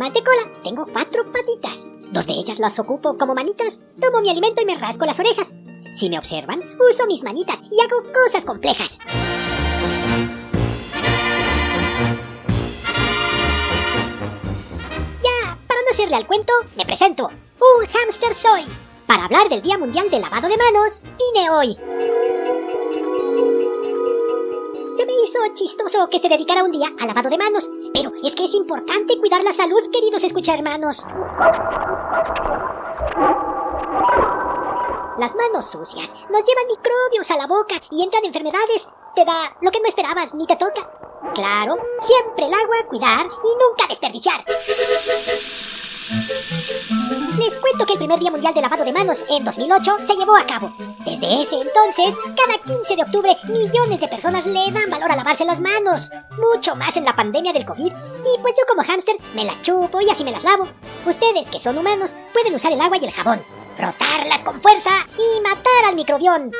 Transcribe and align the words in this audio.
Además 0.00 0.14
de 0.14 0.24
cola, 0.24 0.62
tengo 0.62 0.86
cuatro 0.90 1.24
patitas. 1.30 1.86
Dos 2.10 2.26
de 2.26 2.32
ellas 2.32 2.58
las 2.58 2.78
ocupo 2.78 3.18
como 3.18 3.34
manitas. 3.34 3.80
Tomo 4.00 4.22
mi 4.22 4.30
alimento 4.30 4.62
y 4.62 4.64
me 4.64 4.76
rasco 4.76 5.04
las 5.04 5.20
orejas. 5.20 5.52
Si 5.94 6.08
me 6.08 6.18
observan, 6.18 6.60
uso 6.90 7.06
mis 7.06 7.22
manitas 7.22 7.62
y 7.70 7.80
hago 7.82 8.02
cosas 8.10 8.46
complejas. 8.46 8.98
Ya, 15.22 15.58
para 15.66 15.82
no 15.82 15.90
hacerle 15.90 16.16
al 16.16 16.26
cuento, 16.26 16.52
me 16.76 16.86
presento. 16.86 17.28
Un 17.58 17.86
hámster 17.86 18.34
soy. 18.34 18.62
Para 19.06 19.26
hablar 19.26 19.50
del 19.50 19.60
Día 19.60 19.76
Mundial 19.76 20.08
del 20.08 20.22
Lavado 20.22 20.48
de 20.48 20.56
Manos, 20.56 21.02
vine 21.02 21.50
hoy. 21.50 21.76
Se 24.96 25.06
me 25.06 25.12
hizo 25.12 25.38
chistoso 25.54 26.08
que 26.08 26.20
se 26.20 26.28
dedicara 26.28 26.64
un 26.64 26.72
día 26.72 26.88
al 26.98 27.06
lavado 27.06 27.30
de 27.30 27.38
manos, 27.38 27.70
pero 27.92 28.12
es 28.22 28.34
que 28.34 28.44
es 28.44 28.54
importante 28.54 29.18
cuidar 29.18 29.42
la 29.42 29.52
salud, 29.52 29.90
queridos 29.92 30.24
escucha 30.24 30.54
hermanos. 30.54 31.04
Las 35.18 35.34
manos 35.34 35.70
sucias 35.70 36.14
nos 36.30 36.46
llevan 36.46 36.66
microbios 36.68 37.30
a 37.30 37.36
la 37.36 37.46
boca 37.46 37.74
y 37.90 38.02
entran 38.02 38.24
enfermedades. 38.24 38.88
Te 39.14 39.24
da 39.24 39.54
lo 39.60 39.70
que 39.70 39.80
no 39.80 39.88
esperabas 39.88 40.34
ni 40.34 40.46
te 40.46 40.56
toca. 40.56 40.90
Claro, 41.34 41.76
siempre 42.00 42.46
el 42.46 42.54
agua 42.54 42.76
cuidar 42.88 43.26
y 43.26 43.52
nunca 43.62 43.86
desperdiciar. 43.88 44.44
Les 46.10 47.54
cuento 47.54 47.86
que 47.86 47.92
el 47.92 47.98
primer 47.98 48.18
Día 48.18 48.32
Mundial 48.32 48.52
de 48.52 48.60
Lavado 48.60 48.84
de 48.84 48.92
Manos 48.92 49.24
en 49.30 49.44
2008 49.44 49.98
se 50.04 50.16
llevó 50.16 50.34
a 50.36 50.44
cabo. 50.44 50.68
Desde 51.04 51.40
ese 51.40 51.60
entonces, 51.60 52.16
cada 52.36 52.58
15 52.64 52.96
de 52.96 53.02
octubre, 53.02 53.36
millones 53.44 54.00
de 54.00 54.08
personas 54.08 54.44
le 54.44 54.72
dan 54.72 54.90
valor 54.90 55.12
a 55.12 55.16
lavarse 55.16 55.44
las 55.44 55.60
manos. 55.60 56.10
Mucho 56.36 56.74
más 56.74 56.96
en 56.96 57.04
la 57.04 57.14
pandemia 57.14 57.52
del 57.52 57.64
COVID. 57.64 57.92
Y 57.92 58.42
pues 58.42 58.54
yo 58.58 58.66
como 58.66 58.82
hámster 58.82 59.16
me 59.34 59.44
las 59.44 59.62
chupo 59.62 60.00
y 60.00 60.10
así 60.10 60.24
me 60.24 60.32
las 60.32 60.42
lavo. 60.42 60.66
Ustedes 61.06 61.48
que 61.48 61.60
son 61.60 61.78
humanos 61.78 62.16
pueden 62.32 62.56
usar 62.56 62.72
el 62.72 62.80
agua 62.80 62.96
y 63.00 63.04
el 63.04 63.12
jabón, 63.12 63.44
frotarlas 63.76 64.42
con 64.42 64.60
fuerza 64.60 64.90
y 65.16 65.40
matar 65.42 65.84
al 65.88 65.94
microbión. 65.94 66.50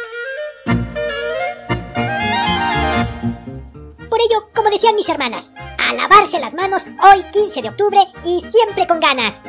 Ello, 4.23 4.51
como 4.55 4.69
decían 4.69 4.97
mis 4.97 5.09
hermanas, 5.09 5.51
a 5.79 5.95
lavarse 5.95 6.39
las 6.41 6.53
manos 6.53 6.85
hoy 7.03 7.23
15 7.33 7.63
de 7.63 7.71
octubre 7.71 8.01
y 8.23 8.43
siempre 8.43 8.87
con 8.87 9.01
ganas. 9.01 9.41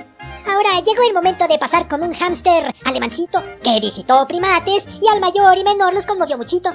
Ahora 0.47 0.79
llegó 0.79 1.03
el 1.03 1.13
momento 1.13 1.45
de 1.45 1.57
pasar 1.59 1.89
con 1.89 2.01
un 2.01 2.13
hámster 2.13 2.73
alemancito 2.85 3.43
que 3.61 3.81
visitó 3.81 4.25
primates 4.27 4.87
y 4.87 5.07
al 5.13 5.19
mayor 5.19 5.57
y 5.57 5.65
menor 5.65 5.93
los 5.93 6.05
conmovió 6.05 6.37
muchito. 6.37 6.69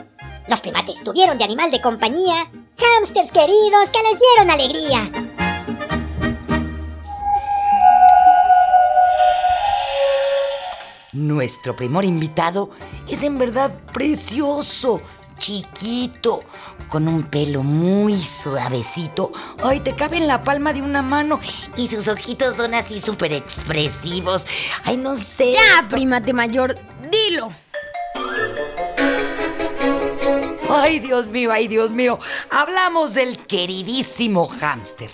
Los 0.46 0.60
primates 0.60 1.02
tuvieron 1.02 1.38
de 1.38 1.44
animal 1.44 1.70
de 1.70 1.80
compañía 1.80 2.50
hámsters 2.76 3.32
queridos 3.32 3.90
que 3.90 3.98
les 4.10 4.20
dieron 4.20 4.50
alegría. 4.50 5.10
Nuestro 11.14 11.74
primor 11.74 12.04
invitado 12.04 12.70
es 13.08 13.22
en 13.22 13.38
verdad 13.38 13.72
precioso, 13.94 15.00
chiquito, 15.38 16.42
con 16.88 17.08
un 17.08 17.24
pelo 17.24 17.62
muy 17.62 18.20
suavecito. 18.20 19.32
Ay, 19.62 19.80
te 19.80 19.94
cabe 19.94 20.16
en 20.16 20.26
la 20.26 20.42
palma 20.42 20.72
de 20.72 20.82
una 20.82 21.02
mano 21.02 21.40
y 21.76 21.88
sus 21.88 22.08
ojitos 22.08 22.56
son 22.56 22.74
así 22.74 23.00
súper 23.00 23.32
expresivos. 23.32 24.46
Ay, 24.84 24.96
no 24.96 25.16
sé. 25.16 25.52
Ya, 25.52 25.88
primate 25.88 26.32
mayor, 26.32 26.76
dilo. 27.10 27.48
Ay, 30.68 30.98
Dios 30.98 31.28
mío, 31.28 31.52
ay, 31.52 31.68
Dios 31.68 31.92
mío. 31.92 32.18
Hablamos 32.50 33.14
del 33.14 33.38
queridísimo 33.46 34.48
hámster. 34.48 35.10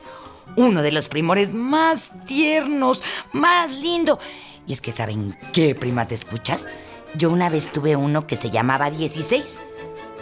Uno 0.56 0.82
de 0.82 0.92
los 0.92 1.08
primores 1.08 1.52
más 1.54 2.12
tiernos, 2.26 3.02
más 3.32 3.70
lindo. 3.72 4.18
Y 4.66 4.72
es 4.72 4.80
que, 4.80 4.92
¿saben 4.92 5.38
qué, 5.52 5.74
prima, 5.74 6.06
te 6.06 6.14
escuchas? 6.14 6.66
Yo 7.14 7.30
una 7.30 7.48
vez 7.48 7.70
tuve 7.72 7.96
uno 7.96 8.26
que 8.26 8.36
se 8.36 8.50
llamaba 8.50 8.90
16 8.90 9.62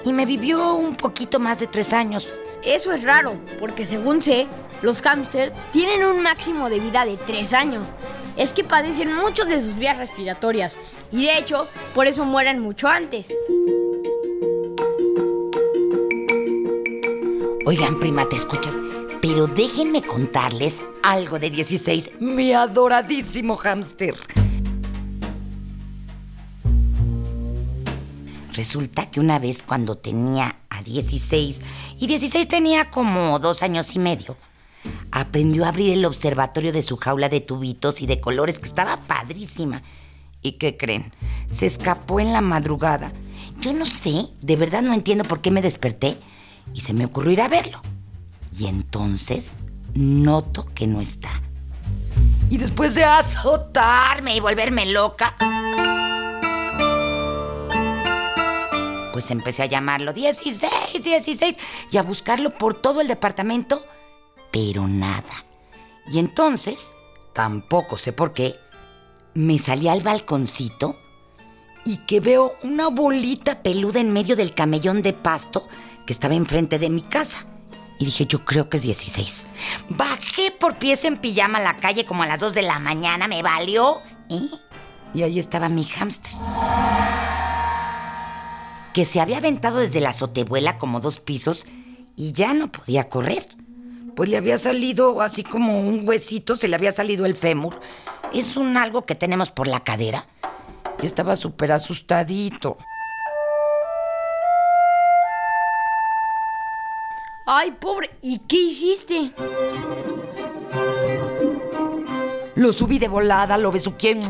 y 0.04 0.12
me 0.12 0.26
vivió 0.26 0.74
un 0.74 0.96
poquito 0.96 1.38
más 1.38 1.60
de 1.60 1.66
tres 1.66 1.92
años. 1.92 2.28
Eso 2.64 2.92
es 2.92 3.02
raro, 3.02 3.36
porque 3.58 3.86
según 3.86 4.20
sé, 4.20 4.46
los 4.82 5.02
hámsters 5.02 5.52
tienen 5.72 6.04
un 6.04 6.22
máximo 6.22 6.68
de 6.68 6.80
vida 6.80 7.04
de 7.04 7.16
tres 7.16 7.54
años. 7.54 7.94
Es 8.36 8.52
que 8.52 8.64
padecen 8.64 9.14
muchos 9.16 9.48
de 9.48 9.60
sus 9.60 9.76
vías 9.76 9.96
respiratorias 9.96 10.78
y 11.12 11.24
de 11.26 11.38
hecho, 11.38 11.68
por 11.94 12.06
eso 12.06 12.24
mueren 12.24 12.60
mucho 12.60 12.88
antes. 12.88 13.34
Oigan, 17.66 18.00
prima, 18.00 18.28
¿te 18.28 18.36
escuchas? 18.36 18.76
Pero 19.20 19.46
déjenme 19.46 20.02
contarles 20.02 20.78
algo 21.02 21.38
de 21.38 21.50
16, 21.50 22.12
mi 22.20 22.52
adoradísimo 22.52 23.56
hámster. 23.56 24.14
Resulta 28.60 29.10
que 29.10 29.20
una 29.20 29.38
vez 29.38 29.62
cuando 29.62 29.96
tenía 29.96 30.56
a 30.68 30.82
16, 30.82 31.64
y 31.98 32.06
16 32.06 32.46
tenía 32.46 32.90
como 32.90 33.38
dos 33.38 33.62
años 33.62 33.96
y 33.96 33.98
medio, 33.98 34.36
aprendió 35.10 35.64
a 35.64 35.68
abrir 35.68 35.94
el 35.94 36.04
observatorio 36.04 36.70
de 36.70 36.82
su 36.82 36.98
jaula 36.98 37.30
de 37.30 37.40
tubitos 37.40 38.02
y 38.02 38.06
de 38.06 38.20
colores 38.20 38.58
que 38.58 38.68
estaba 38.68 38.98
padrísima. 38.98 39.80
¿Y 40.42 40.58
qué 40.58 40.76
creen? 40.76 41.10
Se 41.46 41.64
escapó 41.64 42.20
en 42.20 42.34
la 42.34 42.42
madrugada. 42.42 43.14
Yo 43.62 43.72
no 43.72 43.86
sé, 43.86 44.26
de 44.42 44.56
verdad 44.56 44.82
no 44.82 44.92
entiendo 44.92 45.24
por 45.24 45.40
qué 45.40 45.50
me 45.50 45.62
desperté 45.62 46.18
y 46.74 46.82
se 46.82 46.92
me 46.92 47.06
ocurrió 47.06 47.32
ir 47.32 47.40
a 47.40 47.48
verlo. 47.48 47.80
Y 48.54 48.66
entonces 48.66 49.56
noto 49.94 50.66
que 50.74 50.86
no 50.86 51.00
está. 51.00 51.30
Y 52.50 52.58
después 52.58 52.94
de 52.94 53.04
azotarme 53.04 54.36
y 54.36 54.40
volverme 54.40 54.84
loca, 54.84 55.34
pues 59.20 59.30
empecé 59.30 59.64
a 59.64 59.66
llamarlo 59.66 60.14
16, 60.14 61.04
16 61.04 61.58
y 61.90 61.98
a 61.98 62.02
buscarlo 62.02 62.56
por 62.56 62.72
todo 62.72 63.02
el 63.02 63.06
departamento, 63.06 63.84
pero 64.50 64.88
nada. 64.88 65.44
Y 66.10 66.18
entonces, 66.18 66.94
tampoco 67.34 67.98
sé 67.98 68.14
por 68.14 68.32
qué, 68.32 68.54
me 69.34 69.58
salí 69.58 69.88
al 69.88 70.00
balconcito 70.00 70.98
y 71.84 71.98
que 71.98 72.20
veo 72.20 72.54
una 72.62 72.88
bolita 72.88 73.62
peluda 73.62 74.00
en 74.00 74.10
medio 74.10 74.36
del 74.36 74.54
camellón 74.54 75.02
de 75.02 75.12
pasto 75.12 75.68
que 76.06 76.14
estaba 76.14 76.32
enfrente 76.32 76.78
de 76.78 76.88
mi 76.88 77.02
casa. 77.02 77.44
Y 77.98 78.06
dije, 78.06 78.24
yo 78.24 78.42
creo 78.46 78.70
que 78.70 78.78
es 78.78 78.84
16. 78.84 79.48
Bajé 79.90 80.50
por 80.50 80.76
pies 80.76 81.04
en 81.04 81.18
pijama 81.18 81.58
a 81.58 81.62
la 81.62 81.76
calle 81.76 82.06
como 82.06 82.22
a 82.22 82.26
las 82.26 82.40
2 82.40 82.54
de 82.54 82.62
la 82.62 82.78
mañana, 82.78 83.28
me 83.28 83.42
valió. 83.42 83.98
¿eh? 84.30 84.48
Y 85.12 85.24
ahí 85.24 85.38
estaba 85.38 85.68
mi 85.68 85.84
hámster. 85.84 86.32
Que 88.94 89.04
se 89.04 89.20
había 89.20 89.38
aventado 89.38 89.78
desde 89.78 90.00
la 90.00 90.10
azotebuela 90.10 90.78
como 90.78 91.00
dos 91.00 91.20
pisos 91.20 91.66
y 92.16 92.32
ya 92.32 92.54
no 92.54 92.72
podía 92.72 93.08
correr. 93.08 93.46
Pues 94.16 94.28
le 94.28 94.36
había 94.36 94.58
salido 94.58 95.22
así 95.22 95.44
como 95.44 95.80
un 95.80 96.06
huesito, 96.06 96.56
se 96.56 96.68
le 96.68 96.76
había 96.76 96.92
salido 96.92 97.24
el 97.24 97.34
fémur. 97.34 97.80
Es 98.32 98.56
un 98.56 98.76
algo 98.76 99.06
que 99.06 99.14
tenemos 99.14 99.50
por 99.50 99.68
la 99.68 99.80
cadera. 99.80 100.26
Y 101.02 101.06
estaba 101.06 101.36
súper 101.36 101.72
asustadito. 101.72 102.76
Ay, 107.46 107.72
pobre, 107.72 108.10
¿y 108.20 108.40
qué 108.40 108.56
hiciste? 108.56 109.32
Lo 112.54 112.72
subí 112.72 112.98
de 112.98 113.08
volada, 113.08 113.56
lo 113.56 113.72
besuqué 113.72 114.20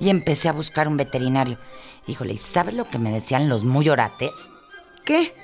y 0.00 0.10
empecé 0.10 0.48
a 0.48 0.52
buscar 0.52 0.88
un 0.88 0.96
veterinario. 0.96 1.58
Híjole, 2.06 2.34
¿y 2.34 2.38
sabes 2.38 2.74
lo 2.74 2.88
que 2.88 2.98
me 2.98 3.10
decían 3.10 3.48
los 3.48 3.64
muy 3.64 3.88
orates? 3.88 4.50
¿Qué? 5.04 5.34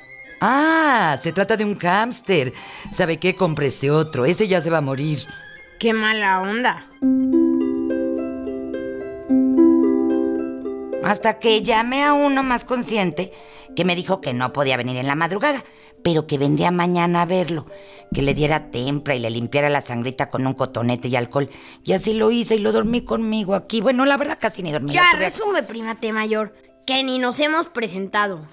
Ah, 0.42 1.18
se 1.22 1.32
trata 1.32 1.56
de 1.56 1.64
un 1.64 1.78
hámster. 1.78 2.52
¿Sabe 2.90 3.18
qué? 3.18 3.34
Cómprese 3.34 3.90
otro. 3.90 4.26
Ese 4.26 4.46
ya 4.46 4.60
se 4.60 4.70
va 4.70 4.78
a 4.78 4.82
morir. 4.82 5.26
Qué 5.78 5.94
mala 5.94 6.42
onda. 6.42 6.86
Hasta 11.02 11.38
que 11.38 11.62
llamé 11.62 12.04
a 12.04 12.12
uno 12.12 12.42
más 12.42 12.64
consciente 12.64 13.32
que 13.74 13.84
me 13.84 13.96
dijo 13.96 14.20
que 14.20 14.34
no 14.34 14.52
podía 14.52 14.76
venir 14.76 14.96
en 14.96 15.06
la 15.06 15.14
madrugada, 15.14 15.64
pero 16.02 16.26
que 16.26 16.38
vendría 16.38 16.70
mañana 16.70 17.22
a 17.22 17.26
verlo, 17.26 17.66
que 18.14 18.22
le 18.22 18.34
diera 18.34 18.70
tempra 18.70 19.14
y 19.14 19.18
le 19.20 19.30
limpiara 19.30 19.68
la 19.70 19.80
sangrita 19.80 20.28
con 20.30 20.46
un 20.46 20.54
cotonete 20.54 21.08
y 21.08 21.16
alcohol. 21.16 21.48
Y 21.84 21.92
así 21.92 22.14
lo 22.14 22.30
hice 22.30 22.56
y 22.56 22.58
lo 22.60 22.72
dormí 22.72 23.02
conmigo 23.02 23.54
aquí. 23.54 23.80
Bueno, 23.80 24.04
la 24.06 24.16
verdad 24.16 24.38
casi 24.40 24.62
ni 24.62 24.72
dormí. 24.72 24.92
Ya, 24.92 25.02
estuve- 25.12 25.18
resume, 25.20 25.62
primate 25.62 26.12
mayor, 26.12 26.54
que 26.86 27.02
ni 27.02 27.18
nos 27.18 27.38
hemos 27.40 27.68
presentado. 27.68 28.46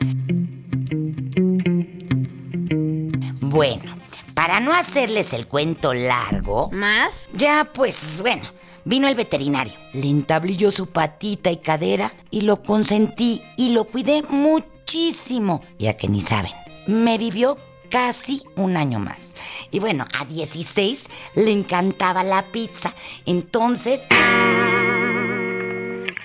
Bueno, 3.42 3.96
para 4.34 4.60
no 4.60 4.74
hacerles 4.74 5.34
el 5.34 5.48
cuento 5.48 5.94
largo, 5.94 6.70
¿Más? 6.72 7.30
ya 7.34 7.70
pues, 7.74 8.20
bueno, 8.20 8.44
vino 8.86 9.08
el 9.08 9.16
veterinario. 9.16 9.74
Le 9.94 10.10
entablilló 10.10 10.70
su 10.72 10.88
patita 10.88 11.50
y 11.50 11.58
cadera 11.58 12.12
y 12.30 12.42
lo 12.42 12.62
consentí 12.62 13.42
y 13.58 13.70
lo 13.70 13.86
cuidé 13.86 14.22
muchísimo. 14.24 15.62
Ya 15.80 15.94
que 15.94 16.08
ni 16.08 16.22
saben, 16.22 16.52
me 16.88 17.18
vivió 17.18 17.58
casi 17.92 18.44
un 18.56 18.78
año 18.78 19.00
más. 19.00 19.34
Y 19.72 19.80
bueno, 19.80 20.06
a 20.20 20.26
16 20.26 21.10
le 21.36 21.52
encantaba 21.52 22.24
la 22.24 22.44
pizza. 22.52 22.94
Entonces, 23.26 24.06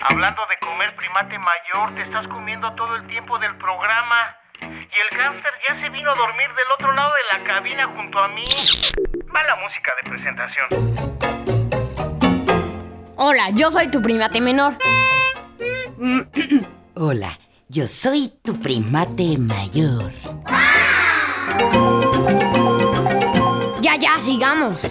Hablando 0.05 0.41
de 0.49 0.67
comer 0.67 0.93
primate 0.97 1.39
mayor, 1.39 1.95
te 1.95 2.01
estás 2.01 2.27
comiendo 2.27 2.69
todo 2.75 2.97
el 2.97 3.07
tiempo 3.07 3.39
del 3.39 3.55
programa. 3.55 4.35
Y 4.61 4.65
el 4.65 5.17
hámster 5.17 5.51
ya 5.67 5.79
se 5.81 5.89
vino 5.89 6.11
a 6.11 6.15
dormir 6.15 6.49
del 6.49 6.65
otro 6.77 6.91
lado 6.91 7.09
de 7.13 7.37
la 7.37 7.43
cabina 7.45 7.87
junto 7.87 8.19
a 8.19 8.27
mí. 8.27 8.45
Mala 9.27 9.55
música 9.55 9.93
de 9.95 10.09
presentación. 10.09 10.67
Hola, 13.15 13.49
yo 13.51 13.71
soy 13.71 13.89
tu 13.89 14.01
primate 14.01 14.41
menor. 14.41 14.73
hola, 16.95 17.39
yo 17.69 17.87
soy 17.87 18.29
tu 18.43 18.59
primate 18.59 19.37
mayor. 19.37 20.11
Ya, 23.81 23.97
ya, 23.97 24.19
sigamos. 24.19 24.87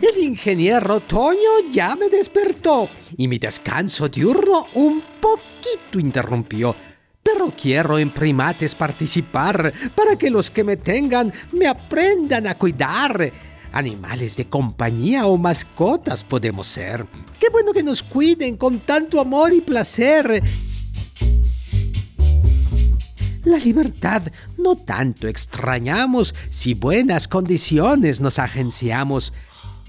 El 0.00 0.22
ingeniero 0.22 1.00
Toño 1.00 1.70
ya 1.70 1.96
me 1.96 2.08
despertó 2.08 2.88
y 3.16 3.26
mi 3.28 3.38
descanso 3.38 4.08
diurno 4.08 4.66
un 4.74 5.02
poquito 5.20 5.98
interrumpió. 5.98 6.74
Pero 7.22 7.54
quiero 7.56 7.98
en 7.98 8.12
primates 8.12 8.74
participar 8.74 9.72
para 9.94 10.16
que 10.16 10.30
los 10.30 10.50
que 10.50 10.62
me 10.62 10.76
tengan 10.76 11.32
me 11.52 11.66
aprendan 11.66 12.46
a 12.46 12.54
cuidar. 12.54 13.32
Animales 13.72 14.36
de 14.36 14.48
compañía 14.48 15.26
o 15.26 15.38
mascotas 15.38 16.22
podemos 16.22 16.66
ser. 16.66 17.06
Qué 17.40 17.48
bueno 17.48 17.72
que 17.72 17.82
nos 17.82 18.02
cuiden 18.02 18.56
con 18.56 18.80
tanto 18.80 19.20
amor 19.20 19.52
y 19.54 19.62
placer. 19.62 20.42
La 23.44 23.58
libertad 23.58 24.22
no 24.56 24.74
tanto 24.74 25.28
extrañamos 25.28 26.34
si 26.48 26.72
buenas 26.72 27.28
condiciones 27.28 28.22
nos 28.22 28.38
agenciamos, 28.38 29.34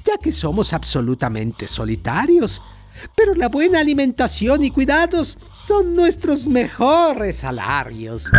ya 0.04 0.18
que 0.18 0.34
somos 0.34 0.74
absolutamente 0.74 1.66
solitarios. 1.66 2.62
Pero 3.16 3.34
la 3.34 3.48
buena 3.48 3.80
alimentación 3.80 4.64
y 4.64 4.72
cuidados 4.72 5.38
son 5.62 5.96
nuestros 5.96 6.48
mejores 6.48 7.38
salarios. 7.38 8.30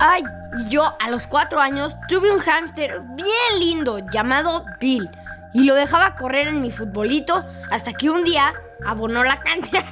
Ay, 0.00 0.22
y 0.60 0.68
yo 0.70 0.82
a 1.00 1.10
los 1.10 1.28
cuatro 1.28 1.60
años 1.60 1.96
tuve 2.08 2.32
un 2.32 2.40
hámster 2.40 3.00
bien 3.14 3.60
lindo 3.60 4.00
llamado 4.10 4.64
Bill. 4.80 5.08
Y 5.54 5.64
lo 5.64 5.74
dejaba 5.74 6.16
correr 6.16 6.48
en 6.48 6.62
mi 6.62 6.72
futbolito 6.72 7.44
hasta 7.70 7.92
que 7.92 8.10
un 8.10 8.24
día 8.24 8.52
abonó 8.84 9.24
la 9.24 9.40
cancha 9.40 9.84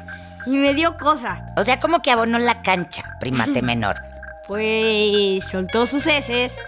y 0.46 0.50
me 0.50 0.74
dio 0.74 0.96
cosa. 0.96 1.52
O 1.56 1.64
sea, 1.64 1.80
como 1.80 2.00
que 2.00 2.10
abonó 2.10 2.38
la 2.38 2.62
cancha, 2.62 3.16
primate 3.20 3.62
menor. 3.62 4.02
Pues 4.46 5.44
soltó 5.44 5.86
sus 5.86 6.06
heces. 6.06 6.60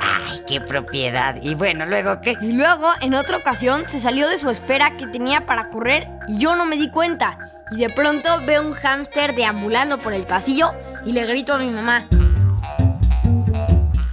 Ay, 0.00 0.42
qué 0.46 0.60
propiedad. 0.60 1.36
Y 1.40 1.54
bueno, 1.54 1.86
luego 1.86 2.20
qué. 2.20 2.36
Y 2.42 2.52
luego, 2.52 2.88
en 3.00 3.14
otra 3.14 3.38
ocasión, 3.38 3.84
se 3.88 3.98
salió 3.98 4.28
de 4.28 4.38
su 4.38 4.50
esfera 4.50 4.96
que 4.96 5.06
tenía 5.06 5.46
para 5.46 5.70
correr 5.70 6.08
y 6.28 6.38
yo 6.38 6.54
no 6.54 6.66
me 6.66 6.76
di 6.76 6.90
cuenta. 6.90 7.50
Y 7.70 7.78
de 7.78 7.88
pronto 7.88 8.42
veo 8.44 8.60
un 8.60 8.72
hámster 8.72 9.34
deambulando 9.34 9.98
por 9.98 10.12
el 10.12 10.26
pasillo 10.26 10.72
y 11.06 11.12
le 11.12 11.24
grito 11.24 11.54
a 11.54 11.58
mi 11.58 11.70
mamá. 11.70 12.06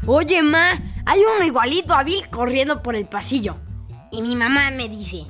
Oye, 0.08 0.42
ma, 0.42 0.72
hay 1.06 1.22
uno 1.36 1.46
igualito 1.46 1.94
a 1.94 2.04
Bill 2.04 2.30
corriendo 2.30 2.82
por 2.82 2.96
el 2.96 3.06
pasillo. 3.06 3.58
Y 4.10 4.22
mi 4.22 4.36
mamá 4.36 4.72
me 4.72 4.88
dice, 4.88 5.26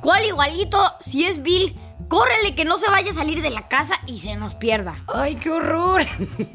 ¿cuál 0.00 0.24
igualito? 0.24 0.78
Si 1.00 1.24
es 1.24 1.42
Bill, 1.42 1.74
córrele 2.12 2.54
que 2.54 2.66
no 2.66 2.76
se 2.76 2.90
vaya 2.90 3.10
a 3.10 3.14
salir 3.14 3.40
de 3.40 3.48
la 3.48 3.68
casa 3.68 3.94
y 4.06 4.18
se 4.18 4.36
nos 4.36 4.54
pierda. 4.54 5.02
Ay, 5.14 5.34
qué 5.36 5.50
horror. 5.50 6.02
Anden, 6.02 6.52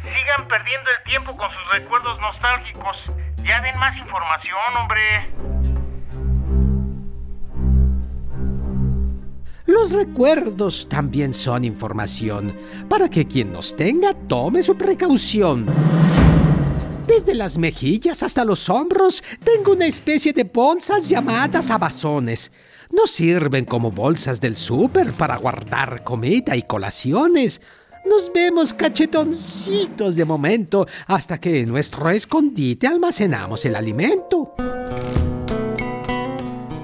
sigan 0.00 0.48
perdiendo 0.48 0.88
el 0.88 1.04
tiempo 1.04 1.36
con 1.36 1.50
sus 1.50 1.70
recuerdos 1.70 2.18
nostálgicos. 2.18 2.96
Ya 3.44 3.60
den 3.60 3.78
más 3.78 3.94
información, 3.98 4.76
hombre. 4.80 5.02
Los 9.66 9.92
recuerdos 9.92 10.88
también 10.88 11.34
son 11.34 11.66
información, 11.66 12.56
para 12.88 13.10
que 13.10 13.26
quien 13.26 13.52
nos 13.52 13.76
tenga 13.76 14.14
tome 14.14 14.62
su 14.62 14.78
precaución. 14.78 15.66
Desde 17.06 17.34
las 17.34 17.58
mejillas 17.58 18.22
hasta 18.22 18.44
los 18.44 18.68
hombros 18.68 19.24
tengo 19.42 19.72
una 19.72 19.86
especie 19.86 20.32
de 20.32 20.44
bolsas 20.44 21.08
llamadas 21.08 21.70
abazones. 21.70 22.52
No 22.90 23.06
sirven 23.06 23.64
como 23.64 23.90
bolsas 23.90 24.40
del 24.40 24.56
súper 24.56 25.12
para 25.12 25.36
guardar 25.36 26.04
comida 26.04 26.54
y 26.54 26.62
colaciones. 26.62 27.60
Nos 28.04 28.32
vemos 28.32 28.72
cachetoncitos 28.72 30.14
de 30.14 30.24
momento 30.24 30.86
hasta 31.06 31.38
que 31.38 31.60
en 31.60 31.68
nuestro 31.70 32.08
escondite 32.10 32.86
almacenamos 32.86 33.64
el 33.64 33.74
alimento. 33.74 34.54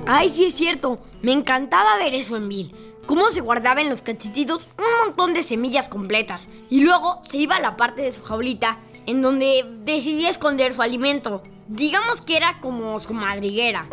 Ay, 0.06 0.30
sí 0.30 0.46
es 0.46 0.54
cierto. 0.54 0.98
Me 1.22 1.32
encantaba 1.32 1.96
ver 1.98 2.14
eso 2.14 2.36
en 2.36 2.48
Bill. 2.48 2.74
Cómo 3.06 3.30
se 3.30 3.40
guardaba 3.40 3.82
en 3.82 3.88
los 3.88 4.02
cachetitos 4.02 4.68
un 4.78 5.06
montón 5.06 5.32
de 5.32 5.42
semillas 5.42 5.88
completas. 5.88 6.48
Y 6.70 6.80
luego 6.80 7.20
se 7.22 7.38
iba 7.38 7.56
a 7.56 7.60
la 7.60 7.76
parte 7.76 8.02
de 8.02 8.12
su 8.12 8.22
jaulita 8.22 8.78
en 9.08 9.22
donde 9.22 9.64
decidía 9.84 10.28
esconder 10.28 10.74
su 10.74 10.82
alimento. 10.82 11.42
Digamos 11.66 12.20
que 12.20 12.36
era 12.36 12.60
como 12.60 13.00
su 13.00 13.14
madriguera. 13.14 13.88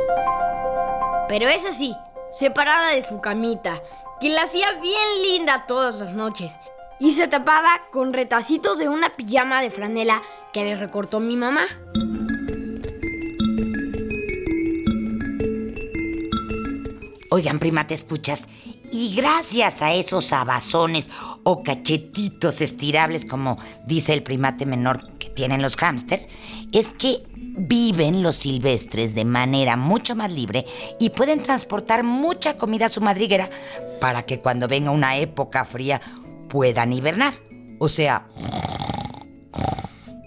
Pero 1.30 1.48
eso 1.48 1.72
sí, 1.72 1.96
separada 2.34 2.90
de 2.90 3.02
su 3.02 3.22
camita, 3.22 3.82
que 4.20 4.28
la 4.28 4.42
hacía 4.42 4.74
bien 4.82 5.08
linda 5.24 5.66
todas 5.68 6.02
las 6.02 6.12
noches. 6.12 6.60
Y 7.00 7.12
se 7.12 7.30
tapaba 7.30 7.84
con 7.94 8.12
retacitos 8.12 8.78
de 8.78 8.90
una 8.90 9.16
pijama 9.16 9.62
de 9.62 9.70
franela 9.70 10.22
que 10.52 10.66
le 10.66 10.76
recortó 10.76 11.22
mi 11.22 11.38
mamá. 11.38 11.66
Oigan, 17.32 17.60
prima, 17.60 17.88
¿te 17.88 17.94
escuchas? 17.94 18.50
Y 18.98 19.14
gracias 19.14 19.82
a 19.82 19.94
esos 19.94 20.32
abazones 20.32 21.10
o 21.44 21.64
cachetitos 21.64 22.62
estirables, 22.62 23.26
como 23.26 23.58
dice 23.86 24.14
el 24.14 24.24
primate 24.24 24.66
menor 24.66 25.18
que 25.18 25.30
tienen 25.30 25.62
los 25.62 25.76
hámster, 25.76 26.26
es 26.72 26.88
que 26.88 27.22
viven 27.36 28.24
los 28.24 28.38
silvestres 28.38 29.14
de 29.14 29.26
manera 29.26 29.76
mucho 29.76 30.16
más 30.16 30.32
libre 30.32 30.66
y 30.98 31.10
pueden 31.10 31.44
transportar 31.44 32.06
mucha 32.06 32.58
comida 32.58 32.86
a 32.86 32.90
su 32.90 33.02
madriguera 33.02 33.50
para 34.00 34.24
que 34.24 34.40
cuando 34.40 34.70
venga 34.70 34.92
una 34.92 35.18
época 35.18 35.66
fría 35.66 36.00
puedan 36.48 36.94
hibernar. 36.94 37.34
O 37.80 37.90
sea, 37.90 38.30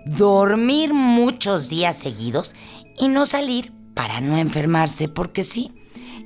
dormir 0.04 0.92
muchos 0.92 1.70
días 1.70 1.96
seguidos 1.96 2.54
y 2.98 3.08
no 3.08 3.25
salir 3.25 3.72
para 3.94 4.20
no 4.20 4.37
enfermarse, 4.37 5.08
porque 5.08 5.42
sí, 5.42 5.72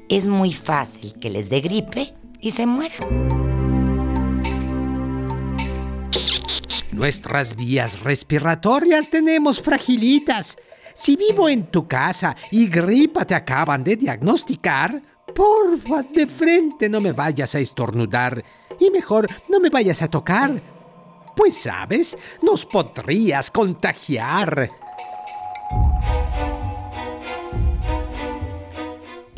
es 0.08 0.26
muy 0.26 0.52
fácil 0.52 1.14
que 1.20 1.30
les 1.30 1.48
dé 1.48 1.60
gripe 1.60 2.16
y 2.42 2.50
se 2.50 2.66
mueran. 2.66 3.32
Nuestras 6.90 7.56
vías 7.56 8.00
respiratorias 8.00 9.08
tenemos 9.08 9.62
fragilitas. 9.62 10.58
Si 10.92 11.16
vivo 11.16 11.48
en 11.48 11.70
tu 11.70 11.88
casa 11.88 12.36
y 12.50 12.68
gripa 12.68 13.24
te 13.24 13.34
acaban 13.34 13.82
de 13.82 13.96
diagnosticar, 13.96 15.00
porfa, 15.34 16.02
de 16.02 16.26
frente 16.26 16.90
no 16.90 17.00
me 17.00 17.12
vayas 17.12 17.54
a 17.54 17.60
estornudar 17.60 18.44
y 18.78 18.90
mejor 18.90 19.26
no 19.48 19.58
me 19.58 19.70
vayas 19.70 20.02
a 20.02 20.08
tocar. 20.08 20.60
Pues 21.34 21.56
sabes, 21.56 22.18
nos 22.42 22.66
podrías 22.66 23.50
contagiar. 23.50 24.68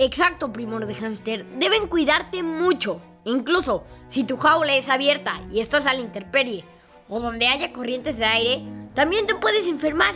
Exacto, 0.04 0.52
primor 0.52 0.84
de 0.86 0.94
hámster. 0.94 1.46
Deben 1.58 1.86
cuidarte 1.86 2.42
mucho. 2.42 3.00
Incluso 3.24 3.84
si 4.06 4.24
tu 4.24 4.36
jaula 4.36 4.76
es 4.76 4.90
abierta 4.90 5.40
y 5.50 5.60
estás 5.60 5.86
a 5.86 5.94
la 5.94 6.00
intemperie 6.00 6.62
o 7.08 7.20
donde 7.20 7.48
haya 7.48 7.72
corrientes 7.72 8.18
de 8.18 8.26
aire, 8.26 8.62
también 8.92 9.26
te 9.26 9.34
puedes 9.34 9.66
enfermar. 9.66 10.14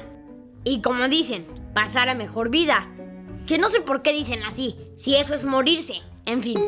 Y 0.63 0.83
como 0.83 1.09
dicen, 1.09 1.47
pasar 1.73 2.11
a 2.11 2.15
mejor 2.15 2.51
vida. 2.51 2.87
Que 3.47 3.57
no 3.57 3.71
sé 3.71 3.81
por 3.81 4.03
qué 4.03 4.13
dicen 4.13 4.43
así, 4.43 4.77
si 4.99 5.17
eso 5.17 5.35
es 5.35 5.47
morirse. 5.47 6.03
En 6.27 6.43
fin. 6.43 6.61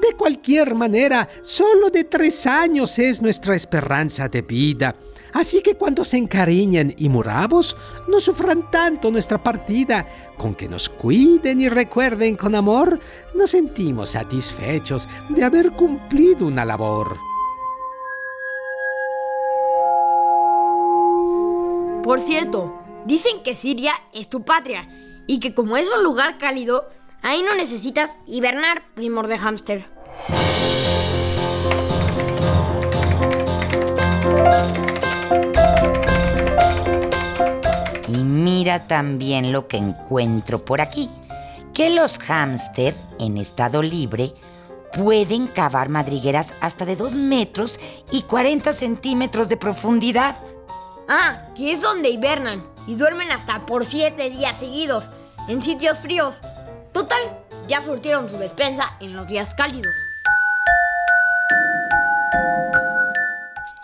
De 0.00 0.16
cualquier 0.16 0.76
manera, 0.76 1.28
solo 1.42 1.90
de 1.90 2.04
tres 2.04 2.46
años 2.46 2.96
es 3.00 3.20
nuestra 3.20 3.56
esperanza 3.56 4.28
de 4.28 4.42
vida. 4.42 4.94
Así 5.36 5.60
que 5.60 5.74
cuando 5.74 6.02
se 6.02 6.16
encariñen 6.16 6.94
y 6.96 7.10
muramos, 7.10 7.76
no 8.08 8.20
sufran 8.20 8.70
tanto 8.70 9.10
nuestra 9.10 9.42
partida. 9.42 10.08
Con 10.38 10.54
que 10.54 10.66
nos 10.66 10.88
cuiden 10.88 11.60
y 11.60 11.68
recuerden 11.68 12.36
con 12.36 12.54
amor, 12.54 12.98
nos 13.34 13.50
sentimos 13.50 14.12
satisfechos 14.12 15.06
de 15.28 15.44
haber 15.44 15.72
cumplido 15.72 16.46
una 16.46 16.64
labor. 16.64 17.18
Por 22.02 22.18
cierto, 22.18 22.72
dicen 23.04 23.42
que 23.42 23.54
Siria 23.54 23.92
es 24.14 24.30
tu 24.30 24.42
patria 24.42 24.88
y 25.26 25.38
que 25.40 25.52
como 25.52 25.76
es 25.76 25.90
un 25.90 26.02
lugar 26.02 26.38
cálido, 26.38 26.88
ahí 27.20 27.42
no 27.42 27.54
necesitas 27.54 28.16
hibernar, 28.24 28.84
primor 28.94 29.26
de 29.26 29.36
hámster. 29.36 29.84
Mira 38.66 38.88
también 38.88 39.52
lo 39.52 39.68
que 39.68 39.76
encuentro 39.76 40.64
por 40.64 40.80
aquí, 40.80 41.08
que 41.72 41.88
los 41.88 42.18
hámster 42.18 42.96
en 43.20 43.36
estado 43.36 43.80
libre 43.80 44.34
pueden 44.92 45.46
cavar 45.46 45.88
madrigueras 45.88 46.52
hasta 46.60 46.84
de 46.84 46.96
2 46.96 47.14
metros 47.14 47.78
y 48.10 48.22
40 48.22 48.72
centímetros 48.72 49.48
de 49.48 49.56
profundidad. 49.56 50.34
Ah, 51.08 51.46
que 51.54 51.70
es 51.70 51.80
donde 51.80 52.08
hibernan 52.08 52.66
y 52.88 52.96
duermen 52.96 53.30
hasta 53.30 53.64
por 53.66 53.86
7 53.86 54.30
días 54.30 54.58
seguidos, 54.58 55.12
en 55.46 55.62
sitios 55.62 56.00
fríos. 56.00 56.42
Total, 56.92 57.20
ya 57.68 57.82
surtieron 57.82 58.28
su 58.28 58.36
despensa 58.36 58.96
en 58.98 59.14
los 59.14 59.28
días 59.28 59.54
cálidos. 59.54 59.94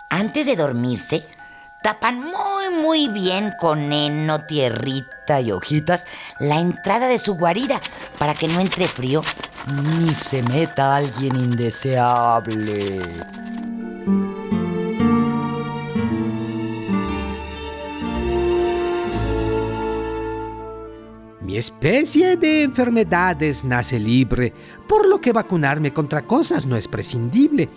Antes 0.09 0.45
de 0.45 0.57
dormirse, 0.57 1.25
tapan 1.83 2.19
muy 2.19 2.69
muy 2.81 3.07
bien 3.09 3.53
con 3.59 3.91
heno, 3.91 4.45
tierrita 4.45 5.41
y 5.41 5.51
hojitas 5.51 6.07
la 6.39 6.59
entrada 6.59 7.07
de 7.07 7.19
su 7.19 7.35
guarida 7.35 7.79
para 8.17 8.33
que 8.33 8.47
no 8.47 8.59
entre 8.59 8.87
frío 8.87 9.21
ni 9.67 10.13
se 10.13 10.41
meta 10.43 10.95
alguien 10.95 11.35
indeseable. 11.35 13.01
Especie 21.57 22.35
de 22.35 22.63
enfermedades 22.63 23.63
nace 23.63 23.99
libre, 23.99 24.51
por 24.87 25.07
lo 25.07 25.21
que 25.21 25.31
vacunarme 25.31 25.93
contra 25.93 26.25
cosas 26.25 26.65
no 26.65 26.75
es 26.75 26.87
prescindible. 26.87 27.69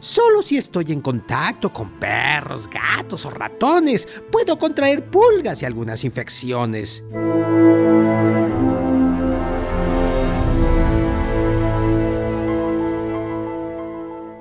Solo 0.00 0.42
si 0.42 0.58
estoy 0.58 0.92
en 0.92 1.00
contacto 1.00 1.72
con 1.72 1.92
perros, 1.92 2.68
gatos 2.68 3.24
o 3.24 3.30
ratones, 3.30 4.06
puedo 4.30 4.58
contraer 4.58 5.06
pulgas 5.06 5.62
y 5.62 5.64
algunas 5.64 6.04
infecciones. 6.04 7.02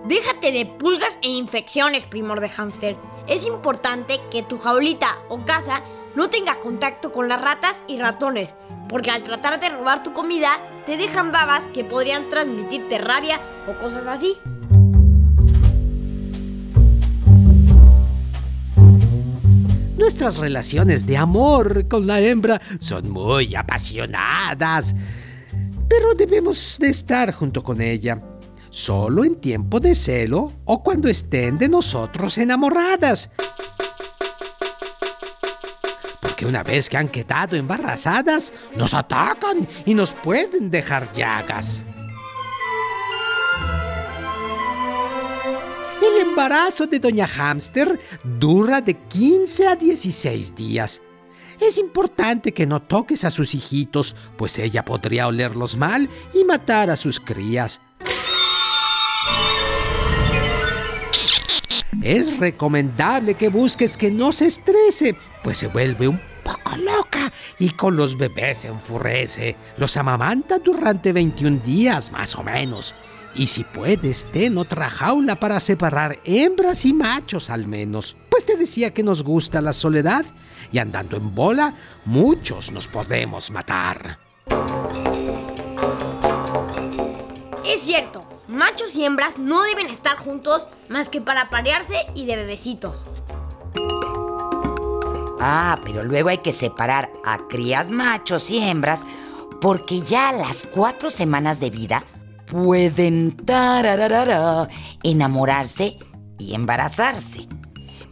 Déjate 0.06 0.52
de 0.52 0.66
pulgas 0.66 1.18
e 1.22 1.30
infecciones, 1.30 2.06
primor 2.08 2.42
de 2.42 2.50
hámster. 2.50 2.98
Es 3.30 3.48
importante 3.48 4.20
que 4.30 4.44
tu 4.44 4.58
jaulita 4.58 5.18
o 5.30 5.46
casa 5.46 5.82
no 6.16 6.30
tenga 6.30 6.60
contacto 6.60 7.12
con 7.12 7.30
las 7.30 7.42
ratas 7.42 7.84
y 7.88 7.98
ratones, 7.98 8.56
porque 8.90 9.12
al 9.12 9.24
tratar 9.24 9.60
de 9.60 9.70
robar 9.70 10.04
tu 10.04 10.14
comida, 10.14 10.50
te 10.86 10.98
dejan 10.98 11.32
babas 11.32 11.68
que 11.68 11.84
podrían 11.84 12.30
transmitirte 12.30 12.98
rabia 12.98 13.40
o 13.68 13.78
cosas 13.80 14.08
así. 14.08 14.38
Nuestras 19.98 20.38
relaciones 20.38 21.06
de 21.06 21.16
amor 21.16 21.88
con 21.88 22.08
la 22.08 22.20
hembra 22.20 22.60
son 22.80 23.12
muy 23.12 23.56
apasionadas, 23.56 24.96
pero 25.88 26.14
debemos 26.16 26.78
de 26.80 26.90
estar 26.90 27.32
junto 27.32 27.64
con 27.64 27.82
ella, 27.82 28.22
solo 28.70 29.24
en 29.24 29.36
tiempo 29.36 29.80
de 29.80 29.94
celo 29.94 30.52
o 30.66 30.84
cuando 30.84 31.08
estén 31.08 31.58
de 31.58 31.70
nosotros 31.70 32.38
enamoradas. 32.40 33.30
Porque 36.42 36.50
una 36.50 36.64
vez 36.64 36.90
que 36.90 36.98
han 36.98 37.08
quedado 37.08 37.56
embarazadas, 37.56 38.52
nos 38.76 38.96
atacan 38.96 39.68
y 39.86 39.94
nos 39.94 40.14
pueden 40.14 40.72
dejar 40.72 41.14
llagas. 41.14 41.84
El 46.02 46.28
embarazo 46.28 46.88
de 46.88 46.98
Doña 46.98 47.28
Hamster 47.28 48.00
dura 48.24 48.82
de 48.82 48.96
15 48.96 49.68
a 49.68 49.76
16 49.76 50.56
días. 50.56 51.04
Es 51.60 51.78
importante 51.78 52.54
que 52.54 52.66
no 52.66 52.82
toques 52.82 53.24
a 53.24 53.30
sus 53.30 53.54
hijitos, 53.54 54.16
pues 54.36 54.58
ella 54.58 54.84
podría 54.84 55.28
olerlos 55.28 55.78
mal 55.78 56.10
y 56.34 56.44
matar 56.44 56.90
a 56.90 56.96
sus 56.96 57.20
crías. 57.20 57.82
Es 62.02 62.40
recomendable 62.40 63.36
que 63.36 63.50
busques 63.50 63.96
que 63.96 64.10
no 64.10 64.32
se 64.32 64.48
estrese, 64.48 65.16
pues 65.44 65.60
se 65.60 65.68
vuelve 65.68 66.08
un 66.08 66.31
poco 66.44 66.76
loca 66.78 67.32
y 67.60 67.72
con 67.72 67.96
los 67.96 68.18
bebés 68.18 68.60
se 68.60 68.68
enfurece. 68.68 69.56
Los 69.78 69.98
amamanta 69.98 70.60
durante 70.60 71.14
21 71.14 71.60
días 71.64 72.12
más 72.12 72.36
o 72.36 72.44
menos. 72.44 72.96
Y 73.34 73.48
si 73.48 73.64
puedes, 73.64 74.26
ten 74.32 74.58
otra 74.58 74.90
jaula 74.90 75.38
para 75.38 75.60
separar 75.60 76.20
hembras 76.26 76.86
y 76.86 76.94
machos 76.94 77.50
al 77.50 77.66
menos. 77.66 78.18
Pues 78.30 78.46
te 78.46 78.58
decía 78.58 78.94
que 78.94 79.04
nos 79.04 79.24
gusta 79.24 79.62
la 79.62 79.74
soledad 79.74 80.26
y 80.72 80.80
andando 80.80 81.18
en 81.18 81.34
bola, 81.34 81.76
muchos 82.06 82.72
nos 82.72 82.88
podemos 82.88 83.52
matar. 83.52 84.20
Es 87.66 87.82
cierto, 87.82 88.28
machos 88.48 88.96
y 88.96 89.06
hembras 89.06 89.40
no 89.40 89.62
deben 89.64 89.88
estar 89.88 90.18
juntos 90.18 90.68
más 90.90 91.10
que 91.10 91.22
para 91.22 91.50
parearse 91.50 91.96
y 92.16 92.26
de 92.26 92.36
bebecitos. 92.36 93.08
Ah, 95.44 95.76
pero 95.84 96.04
luego 96.04 96.30
hay 96.30 96.38
que 96.38 96.54
separar 96.54 97.12
a 97.26 97.40
crías 97.48 97.90
machos 97.90 98.52
y 98.52 98.60
hembras 98.60 99.02
porque 99.60 100.02
ya 100.02 100.30
a 100.30 100.34
las 100.34 100.68
cuatro 100.72 101.10
semanas 101.10 101.60
de 101.60 101.72
vida 101.72 102.04
pueden 102.46 103.36
enamorarse 105.02 105.98
y 106.38 106.54
embarazarse. 106.54 107.48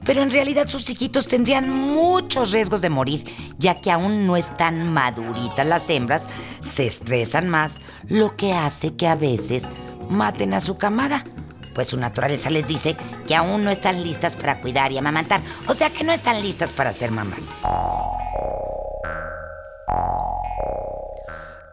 Pero 0.06 0.24
en 0.24 0.32
realidad 0.32 0.68
sus 0.68 0.90
hijitos 0.90 1.28
tendrían 1.28 1.70
muchos 1.70 2.52
riesgos 2.52 2.82
de 2.82 2.90
morir, 2.90 3.24
ya 3.60 3.76
que 3.76 3.92
aún 3.92 4.26
no 4.26 4.36
están 4.36 4.92
maduritas 4.92 5.68
las 5.68 5.88
hembras, 5.88 6.26
se 6.62 6.88
estresan 6.88 7.48
más, 7.48 7.82
lo 8.08 8.36
que 8.38 8.54
hace 8.54 8.96
que 8.96 9.08
a 9.08 9.14
veces 9.14 9.70
maten 10.10 10.56
a 10.56 10.62
su 10.62 10.80
camada. 10.80 11.24
Pues 11.74 11.88
su 11.88 11.98
naturaleza 11.98 12.50
les 12.50 12.68
dice 12.68 12.96
que 13.28 13.36
aún 13.36 13.64
no 13.64 13.72
están 13.72 14.04
listas 14.04 14.36
para 14.36 14.60
cuidar 14.62 14.92
y 14.92 14.98
amamantar, 14.98 15.42
o 15.68 15.74
sea 15.74 15.90
que 15.90 16.04
no 16.04 16.12
están 16.12 16.42
listas 16.42 16.72
para 16.72 16.94
ser 16.94 17.12
mamás. 17.12 17.58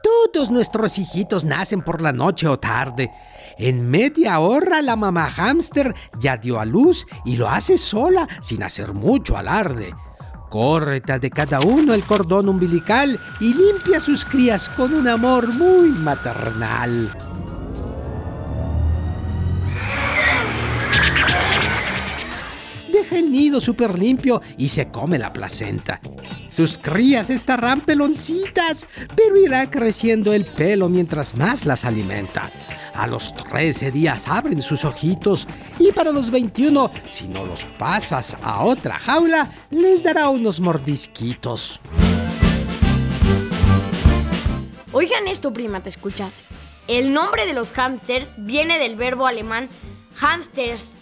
Todos 0.03 0.51
nuestros 0.51 0.99
hijitos 0.99 1.45
nacen 1.45 1.83
por 1.83 2.03
la 2.03 2.13
noche 2.13 2.47
o 2.47 2.59
tarde. 2.59 3.11
En 3.59 3.89
media 3.89 4.39
hora 4.39 4.83
la 4.83 4.97
mamá 4.97 5.31
hámster 5.31 5.95
ya 6.19 6.37
dio 6.37 6.61
a 6.61 6.65
luz 6.65 7.07
y 7.25 7.37
lo 7.37 7.49
hace 7.49 7.79
sola, 7.79 8.29
sin 8.43 8.63
hacer 8.63 8.93
mucho 8.93 9.37
alarde. 9.37 9.95
Córreta 10.51 11.19
de 11.19 11.31
cada 11.31 11.61
uno 11.61 11.95
el 11.95 12.07
cordón 12.07 12.49
umbilical 12.49 13.19
y 13.41 13.55
limpia 13.55 13.99
sus 13.99 14.25
crías 14.25 14.69
con 14.69 14.95
un 14.95 15.09
amor 15.09 15.49
muy 15.49 15.89
maternal. 15.89 17.17
El 23.17 23.31
nido 23.31 23.61
súper 23.61 23.99
limpio 23.99 24.41
y 24.57 24.69
se 24.69 24.89
come 24.89 25.19
la 25.19 25.33
placenta. 25.33 26.01
Sus 26.51 26.79
crías 26.79 27.31
estarán 27.31 27.81
peloncitas, 27.81 28.87
pero 29.15 29.37
irá 29.37 29.71
creciendo 29.71 30.33
el 30.33 30.45
pelo 30.45 30.89
mientras 30.89 31.35
más 31.35 31.67
las 31.67 31.85
alimenta. 31.85 32.49
A 32.95 33.07
los 33.07 33.35
13 33.37 33.91
días 33.91 34.29
abren 34.29 34.63
sus 34.63 34.85
ojitos 34.85 35.47
y 35.79 35.93
para 35.93 36.13
los 36.13 36.31
21, 36.31 36.91
si 37.07 37.29
no 37.29 37.45
los 37.45 37.65
pasas 37.79 38.37
a 38.43 38.63
otra 38.63 38.95
jaula, 38.95 39.51
les 39.71 40.03
dará 40.03 40.29
unos 40.29 40.61
mordisquitos. 40.61 41.81
Oigan 44.93 45.29
esto, 45.29 45.53
prima, 45.53 45.83
¿te 45.83 45.91
escuchas? 45.91 46.41
El 46.89 47.13
nombre 47.13 47.47
de 47.47 47.53
los 47.53 47.73
hamsters 47.73 48.33
viene 48.39 48.79
del 48.79 48.97
verbo 48.97 49.27
alemán 49.27 49.69
hamsters. 50.17 50.93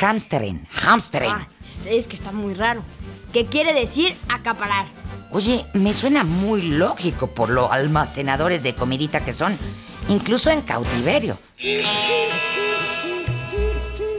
Hamsteren, 0.00 0.66
hamsteren. 0.84 1.30
Ah, 1.30 1.48
es 1.86 2.06
que 2.06 2.16
está 2.16 2.32
muy 2.32 2.54
raro. 2.54 2.82
Que 3.32 3.46
quiere 3.46 3.72
decir 3.72 4.14
acaparar. 4.28 4.86
Oye, 5.32 5.66
me 5.74 5.92
suena 5.94 6.22
muy 6.22 6.62
lógico 6.62 7.26
por 7.28 7.50
lo 7.50 7.72
almacenadores 7.72 8.62
de 8.62 8.74
comidita 8.74 9.24
que 9.24 9.32
son, 9.32 9.58
incluso 10.08 10.50
en 10.50 10.62
cautiverio. 10.62 11.36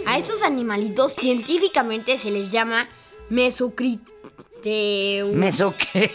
A 0.05 0.17
estos 0.17 0.43
animalitos 0.43 1.15
científicamente 1.15 2.17
se 2.17 2.31
les 2.31 2.49
llama 2.49 2.87
mesocrite... 3.29 5.23
¿Meso 5.33 5.73
qué? 5.77 6.11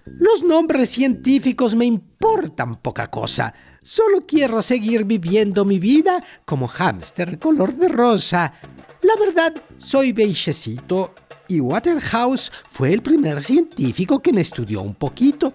Los 0.06 0.44
nombres 0.44 0.90
científicos 0.90 1.74
me 1.74 1.86
importan 1.86 2.76
poca 2.76 3.08
cosa. 3.08 3.52
Solo 3.82 4.26
quiero 4.26 4.62
seguir 4.62 5.02
viviendo 5.04 5.64
mi 5.64 5.80
vida 5.80 6.22
como 6.44 6.68
hámster 6.68 7.40
color 7.40 7.74
de 7.74 7.88
rosa. 7.88 8.54
La 9.08 9.24
verdad, 9.24 9.54
soy 9.78 10.12
bellecito 10.12 11.14
y 11.48 11.60
Waterhouse 11.60 12.52
fue 12.70 12.92
el 12.92 13.00
primer 13.00 13.42
científico 13.42 14.20
que 14.20 14.34
me 14.34 14.42
estudió 14.42 14.82
un 14.82 14.94
poquito. 14.94 15.54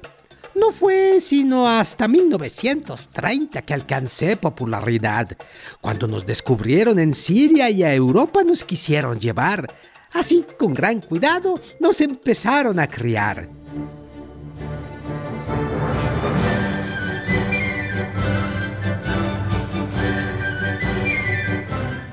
No 0.56 0.72
fue 0.72 1.20
sino 1.20 1.70
hasta 1.70 2.08
1930 2.08 3.62
que 3.62 3.74
alcancé 3.76 4.38
popularidad. 4.38 5.38
Cuando 5.82 6.08
nos 6.08 6.26
descubrieron 6.26 6.98
en 6.98 7.14
Siria 7.14 7.70
y 7.70 7.84
a 7.84 7.94
Europa 7.94 8.44
nos 8.44 8.64
quisieron 8.64 9.20
llevar. 9.20 9.72
Así, 10.14 10.44
con 10.58 10.74
gran 10.74 11.02
cuidado, 11.02 11.62
nos 11.80 12.02
empezaron 12.02 12.80
a 12.80 12.88
criar. 12.88 13.48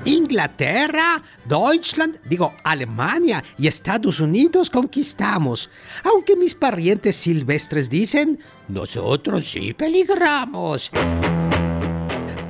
Inglaterra, 0.05 1.21
Deutschland, 1.45 2.19
digo 2.25 2.53
Alemania 2.63 3.43
y 3.57 3.67
Estados 3.67 4.19
Unidos 4.19 4.69
conquistamos. 4.69 5.69
Aunque 6.03 6.35
mis 6.35 6.55
parientes 6.55 7.15
silvestres 7.15 7.89
dicen, 7.89 8.39
nosotros 8.67 9.45
sí 9.51 9.73
peligramos. 9.73 10.91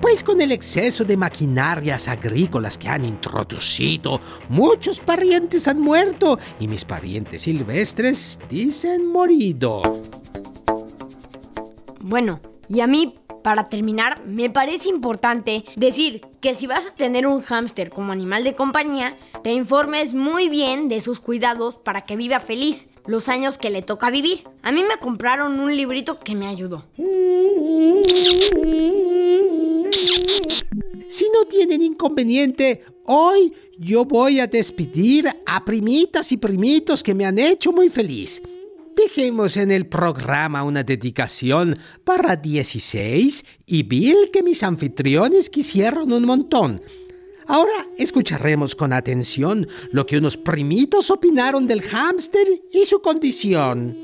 Pues 0.01 0.23
con 0.23 0.41
el 0.41 0.51
exceso 0.51 1.03
de 1.03 1.15
maquinarias 1.15 2.07
agrícolas 2.07 2.77
que 2.77 2.89
han 2.89 3.05
introducido, 3.05 4.19
muchos 4.49 4.99
parientes 4.99 5.67
han 5.67 5.79
muerto 5.79 6.39
y 6.59 6.67
mis 6.67 6.85
parientes 6.85 7.43
silvestres 7.43 8.39
dicen 8.49 9.05
morido. 9.07 9.81
Bueno, 11.99 12.41
y 12.67 12.79
a 12.79 12.87
mí, 12.87 13.19
para 13.41 13.69
terminar, 13.69 14.25
me 14.25 14.49
parece 14.49 14.89
importante 14.89 15.63
decir 15.75 16.21
que 16.39 16.55
si 16.55 16.67
vas 16.67 16.87
a 16.87 16.95
tener 16.95 17.27
un 17.27 17.41
hámster 17.41 17.89
como 17.89 18.11
animal 18.11 18.43
de 18.43 18.55
compañía, 18.55 19.15
te 19.43 19.51
informes 19.51 20.13
muy 20.13 20.49
bien 20.49 20.87
de 20.87 21.01
sus 21.01 21.19
cuidados 21.19 21.77
para 21.77 22.01
que 22.01 22.15
viva 22.15 22.39
feliz 22.39 22.89
los 23.05 23.29
años 23.29 23.57
que 23.57 23.69
le 23.69 23.81
toca 23.81 24.09
vivir. 24.09 24.43
A 24.61 24.71
mí 24.71 24.83
me 24.83 24.97
compraron 24.99 25.59
un 25.59 25.75
librito 25.75 26.19
que 26.19 26.35
me 26.35 26.47
ayudó. 26.47 26.85
Si 31.07 31.25
no 31.33 31.45
tienen 31.49 31.81
inconveniente, 31.81 32.83
hoy 33.05 33.53
yo 33.77 34.05
voy 34.05 34.39
a 34.39 34.47
despedir 34.47 35.27
a 35.45 35.65
primitas 35.65 36.31
y 36.31 36.37
primitos 36.37 37.03
que 37.03 37.13
me 37.13 37.25
han 37.25 37.37
hecho 37.37 37.71
muy 37.71 37.89
feliz. 37.89 38.41
Dejemos 38.95 39.57
en 39.57 39.71
el 39.71 39.87
programa 39.87 40.63
una 40.63 40.83
dedicación 40.83 41.77
para 42.03 42.35
16 42.35 43.45
y 43.65 43.83
Bill 43.83 44.29
que 44.33 44.43
mis 44.43 44.63
anfitriones 44.63 45.49
quisieron 45.49 46.11
un 46.11 46.25
montón. 46.25 46.81
Ahora 47.47 47.73
escucharemos 47.97 48.75
con 48.75 48.93
atención 48.93 49.67
lo 49.91 50.05
que 50.05 50.17
unos 50.17 50.37
primitos 50.37 51.09
opinaron 51.09 51.67
del 51.67 51.81
hámster 51.81 52.47
y 52.71 52.85
su 52.85 53.01
condición. 53.01 53.97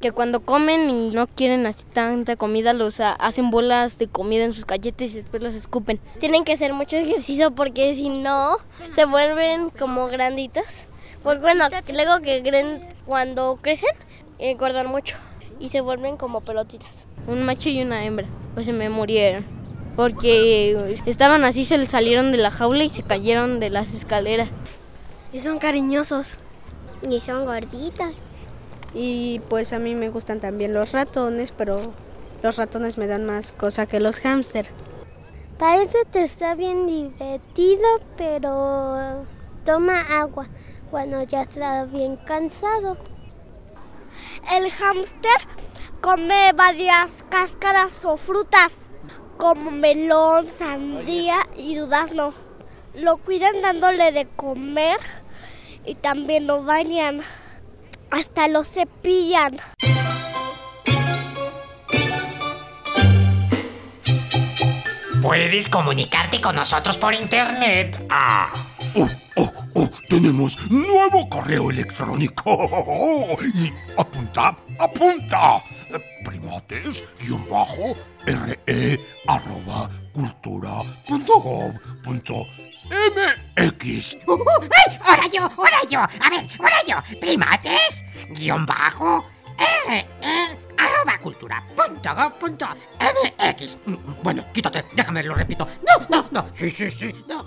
Que 0.00 0.12
cuando 0.12 0.40
comen 0.40 0.88
y 0.88 1.10
no 1.10 1.26
quieren 1.26 1.66
así 1.66 1.84
tanta 1.92 2.36
comida, 2.36 2.72
los 2.72 3.00
hacen 3.00 3.50
bolas 3.50 3.98
de 3.98 4.08
comida 4.08 4.44
en 4.44 4.52
sus 4.52 4.66
galletas 4.66 5.10
y 5.12 5.16
después 5.16 5.42
las 5.42 5.54
escupen. 5.54 6.00
Tienen 6.20 6.44
que 6.44 6.52
hacer 6.52 6.72
mucho 6.72 6.96
ejercicio 6.96 7.50
porque 7.50 7.94
si 7.94 8.08
no, 8.08 8.56
se 8.94 9.04
vuelven 9.04 9.70
como 9.70 10.08
granditos. 10.08 10.86
Pues 11.22 11.38
bueno, 11.40 11.66
luego 11.92 12.20
que 12.22 12.42
crecen, 12.42 12.88
cuando 13.04 13.58
crecen, 13.60 13.90
engordan 14.38 14.86
mucho 14.86 15.16
y 15.58 15.68
se 15.68 15.82
vuelven 15.82 16.16
como 16.16 16.40
pelotitas. 16.40 17.06
Un 17.26 17.44
macho 17.44 17.68
y 17.68 17.82
una 17.82 18.04
hembra, 18.04 18.26
pues 18.54 18.64
se 18.66 18.72
me 18.72 18.88
murieron. 18.88 19.44
Porque 19.96 20.96
estaban 21.04 21.44
así, 21.44 21.66
se 21.66 21.76
les 21.76 21.90
salieron 21.90 22.32
de 22.32 22.38
la 22.38 22.50
jaula 22.50 22.84
y 22.84 22.88
se 22.88 23.02
cayeron 23.02 23.60
de 23.60 23.68
las 23.68 23.92
escaleras. 23.92 24.48
Y 25.32 25.40
son 25.40 25.58
cariñosos. 25.58 26.38
Y 27.08 27.20
son 27.20 27.44
gorditos. 27.44 28.22
Y 28.94 29.40
pues 29.50 29.74
a 29.74 29.78
mí 29.78 29.94
me 29.94 30.08
gustan 30.08 30.40
también 30.40 30.72
los 30.72 30.92
ratones, 30.92 31.52
pero 31.52 31.78
los 32.42 32.56
ratones 32.56 32.96
me 32.96 33.06
dan 33.06 33.26
más 33.26 33.52
cosa 33.52 33.84
que 33.84 34.00
los 34.00 34.20
hámster. 34.20 34.68
Parece 35.58 35.98
que 36.10 36.22
está 36.22 36.54
bien 36.54 36.86
divertido, 36.86 37.86
pero 38.16 39.26
toma 39.66 40.00
agua 40.18 40.48
cuando 40.90 41.22
ya 41.22 41.42
está 41.42 41.84
bien 41.84 42.16
cansado. 42.16 42.96
El 44.50 44.70
hámster 44.70 45.30
come 46.00 46.52
varias 46.54 47.24
cáscaras 47.28 48.04
o 48.04 48.16
frutas, 48.16 48.90
como 49.36 49.70
melón, 49.70 50.48
sandía 50.48 51.46
y 51.56 51.76
durazno. 51.76 52.34
Lo 52.94 53.18
cuidan 53.18 53.62
dándole 53.62 54.12
de 54.12 54.26
comer 54.26 54.98
y 55.84 55.94
también 55.94 56.46
lo 56.46 56.64
bañan. 56.64 57.22
Hasta 58.10 58.48
lo 58.48 58.64
cepillan. 58.64 59.58
Puedes 65.22 65.68
comunicarte 65.68 66.40
con 66.40 66.56
nosotros 66.56 66.96
por 66.98 67.14
internet. 67.14 68.04
Ah. 68.10 68.50
Oh, 69.80 69.84
oh, 69.84 69.86
oh, 69.86 69.90
tenemos 70.08 70.58
nuevo 70.70 71.26
correo 71.28 71.70
electrónico. 71.70 72.58
Y 73.54 73.72
apunta, 73.96 74.54
apunta. 74.78 75.64
Primates, 76.22 77.02
guion 77.18 77.48
bajo, 77.48 77.96
re, 78.26 79.00
arroba, 79.26 79.88
cultura, 80.12 80.82
uh, 81.08 81.72
¡Ay! 83.56 84.98
¡Ahora 85.02 85.26
yo! 85.32 85.50
¡Ahora 85.56 85.80
yo! 85.88 86.00
A 86.00 86.30
ver, 86.30 86.46
ahora 86.58 86.84
yo. 86.86 86.96
Primates, 87.18 88.04
guion 88.30 88.66
bajo, 88.66 89.24
re, 89.88 90.06
arroba 90.76 91.18
cultura. 91.22 91.64
Bueno, 94.22 94.44
quítate, 94.52 94.84
déjame, 94.92 95.22
lo 95.22 95.34
repito. 95.34 95.66
No, 95.86 96.06
no, 96.10 96.28
no. 96.30 96.46
Sí, 96.52 96.70
sí, 96.70 96.90
sí, 96.90 97.14
no. 97.26 97.46